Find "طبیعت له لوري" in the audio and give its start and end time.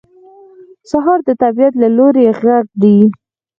1.41-2.25